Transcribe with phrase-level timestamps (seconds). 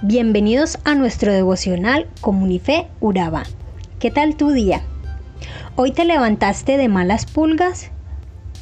[0.00, 3.42] Bienvenidos a nuestro devocional Comunife Uraba.
[3.98, 4.82] ¿Qué tal tu día?
[5.74, 7.90] ¿Hoy te levantaste de malas pulgas?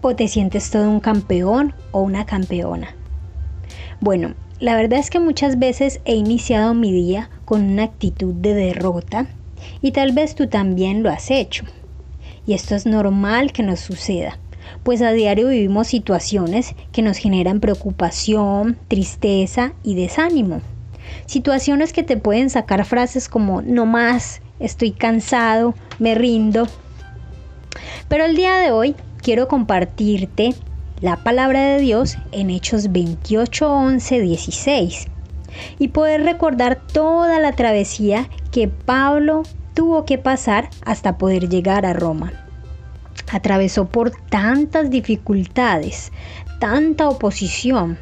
[0.00, 2.96] ¿O te sientes todo un campeón o una campeona?
[4.00, 8.54] Bueno, la verdad es que muchas veces he iniciado mi día con una actitud de
[8.54, 9.28] derrota
[9.80, 11.64] y tal vez tú también lo has hecho.
[12.44, 14.36] Y esto es normal que nos suceda
[14.82, 20.60] pues a diario vivimos situaciones que nos generan preocupación, tristeza y desánimo.
[21.26, 26.66] Situaciones que te pueden sacar frases como no más, estoy cansado, me rindo.
[28.08, 30.54] Pero el día de hoy quiero compartirte
[31.00, 35.06] la palabra de Dios en Hechos 28, 11, 16
[35.78, 39.42] y poder recordar toda la travesía que Pablo
[39.74, 42.32] tuvo que pasar hasta poder llegar a Roma.
[43.32, 46.12] Atravesó por tantas dificultades,
[46.58, 47.96] tanta oposición,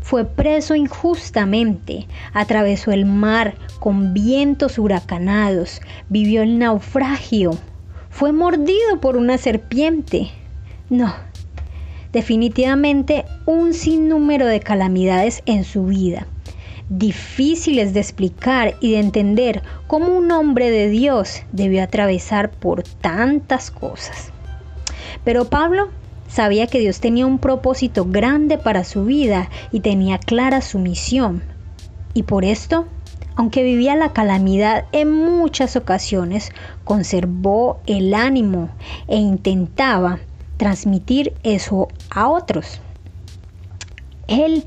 [0.00, 7.52] fue preso injustamente, atravesó el mar con vientos huracanados, vivió el naufragio,
[8.10, 10.30] fue mordido por una serpiente.
[10.90, 11.14] No,
[12.12, 16.26] definitivamente un sinnúmero de calamidades en su vida,
[16.88, 23.70] difíciles de explicar y de entender cómo un hombre de Dios debió atravesar por tantas
[23.70, 24.32] cosas.
[25.24, 25.90] Pero Pablo
[26.28, 31.42] Sabía que Dios tenía un propósito grande para su vida y tenía clara su misión.
[32.14, 32.86] Y por esto,
[33.34, 36.50] aunque vivía la calamidad en muchas ocasiones,
[36.84, 38.70] conservó el ánimo
[39.06, 40.20] e intentaba
[40.58, 42.80] transmitir eso a otros.
[44.26, 44.64] Él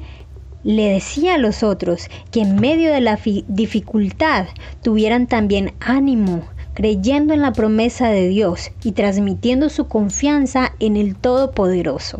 [0.63, 4.47] le decía a los otros que en medio de la dificultad
[4.81, 6.43] tuvieran también ánimo,
[6.73, 12.19] creyendo en la promesa de Dios y transmitiendo su confianza en el Todopoderoso.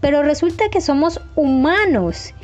[0.00, 2.34] Pero resulta que somos humanos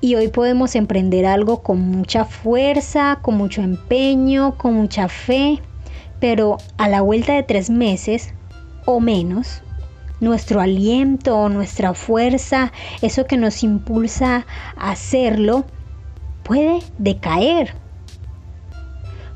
[0.00, 5.60] y hoy podemos emprender algo con mucha fuerza, con mucho empeño, con mucha fe,
[6.20, 8.34] pero a la vuelta de tres meses
[8.84, 9.62] o menos,
[10.20, 15.64] nuestro aliento nuestra fuerza, eso que nos impulsa a hacerlo,
[16.42, 17.74] puede decaer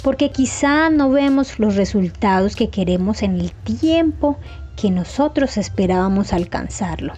[0.08, 4.38] porque quizá no vemos los resultados que queremos en el tiempo
[4.74, 7.12] que nosotros esperábamos alcanzarlo.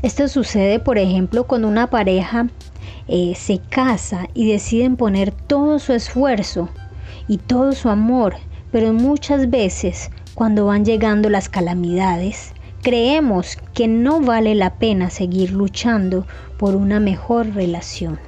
[0.00, 2.46] Esto sucede, por ejemplo, cuando una pareja
[3.06, 6.70] eh, se casa y deciden poner todo su esfuerzo
[7.28, 8.36] y todo su amor,
[8.72, 15.50] pero muchas veces cuando van llegando las calamidades, creemos que no vale la pena seguir
[15.50, 16.26] luchando
[16.56, 18.18] por una mejor relación.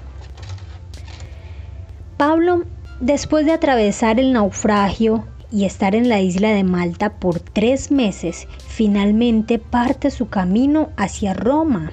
[2.19, 2.67] Pablo,
[3.03, 8.47] después de atravesar el naufragio y estar en la isla de Malta por tres meses,
[8.69, 11.91] finalmente parte su camino hacia Roma,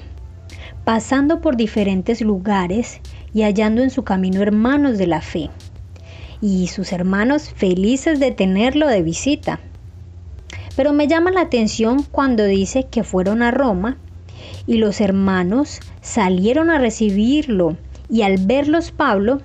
[0.86, 3.02] pasando por diferentes lugares
[3.34, 5.50] y hallando en su camino hermanos de la fe,
[6.42, 9.60] y sus hermanos felices de tenerlo de visita.
[10.76, 13.98] Pero me llama la atención cuando dice que fueron a Roma
[14.68, 17.78] y los hermanos salieron a recibirlo
[18.10, 19.42] y al verlos Pablo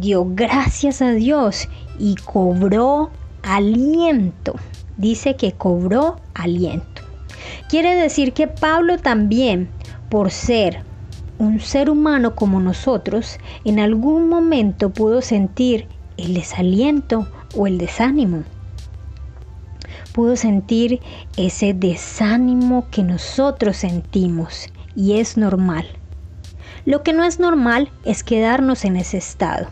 [0.00, 3.10] dio gracias a Dios y cobró
[3.42, 4.54] aliento.
[4.96, 7.02] Dice que cobró aliento.
[7.68, 9.68] Quiere decir que Pablo también,
[10.08, 10.82] por ser
[11.38, 15.86] un ser humano como nosotros, en algún momento pudo sentir
[16.16, 18.42] el desaliento o el desánimo.
[20.12, 21.00] Pudo sentir
[21.36, 24.66] ese desánimo que nosotros sentimos
[24.96, 25.86] y es normal.
[26.84, 29.68] Lo que no es normal es quedarnos en ese estado.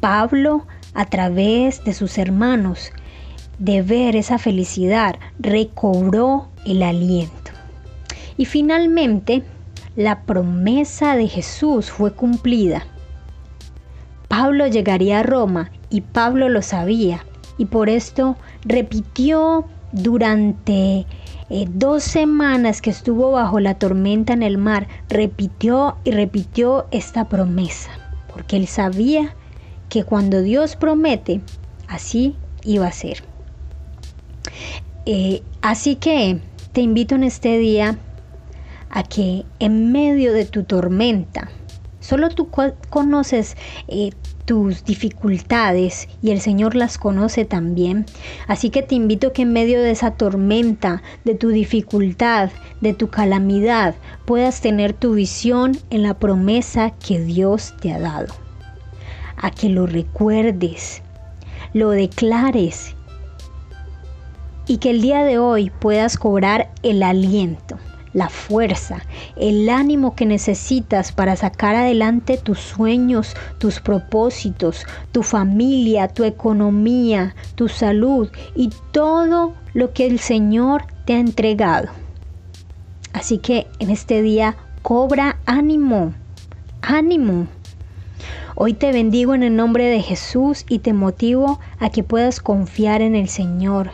[0.00, 2.92] Pablo, a través de sus hermanos,
[3.58, 7.52] de ver esa felicidad, recobró el aliento.
[8.36, 9.42] Y finalmente,
[9.96, 12.86] la promesa de Jesús fue cumplida.
[14.28, 17.24] Pablo llegaría a Roma y Pablo lo sabía
[17.58, 21.06] y por esto repitió durante
[21.48, 27.28] eh, dos semanas que estuvo bajo la tormenta en el mar, repitió y repitió esta
[27.28, 27.90] promesa,
[28.32, 29.34] porque él sabía
[29.88, 31.40] que cuando Dios promete,
[31.88, 33.22] así iba a ser.
[35.04, 36.40] Eh, así que
[36.72, 37.98] te invito en este día
[38.90, 41.50] a que en medio de tu tormenta,
[42.00, 42.50] solo tú
[42.90, 43.56] conoces
[43.88, 44.10] eh,
[44.44, 48.06] tus dificultades y el Señor las conoce también.
[48.46, 52.50] Así que te invito que en medio de esa tormenta, de tu dificultad,
[52.80, 53.94] de tu calamidad,
[54.24, 58.45] puedas tener tu visión en la promesa que Dios te ha dado
[59.36, 61.02] a que lo recuerdes,
[61.72, 62.94] lo declares
[64.66, 67.78] y que el día de hoy puedas cobrar el aliento,
[68.12, 69.02] la fuerza,
[69.36, 77.34] el ánimo que necesitas para sacar adelante tus sueños, tus propósitos, tu familia, tu economía,
[77.54, 81.88] tu salud y todo lo que el Señor te ha entregado.
[83.12, 86.12] Así que en este día cobra ánimo,
[86.82, 87.46] ánimo.
[88.58, 93.02] Hoy te bendigo en el nombre de Jesús y te motivo a que puedas confiar
[93.02, 93.90] en el Señor,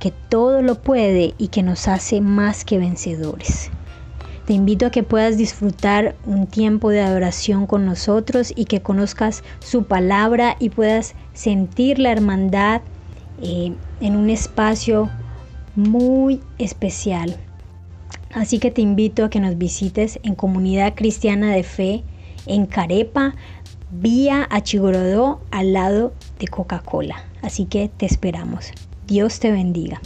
[0.00, 3.70] que todo lo puede y que nos hace más que vencedores.
[4.46, 9.44] Te invito a que puedas disfrutar un tiempo de adoración con nosotros y que conozcas
[9.60, 12.80] su palabra y puedas sentir la hermandad
[13.42, 15.10] eh, en un espacio
[15.76, 17.36] muy especial.
[18.32, 22.04] Así que te invito a que nos visites en Comunidad Cristiana de Fe
[22.46, 23.34] en Carepa,
[23.92, 27.24] vía Chigorodó al lado de Coca-Cola.
[27.42, 28.72] Así que te esperamos.
[29.06, 30.00] Dios te bendiga.